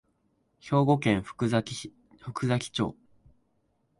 [0.59, 1.93] 兵庫県福崎
[2.71, 2.97] 町